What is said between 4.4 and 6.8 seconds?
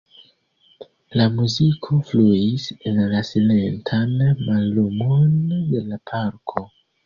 mallumon de la parko.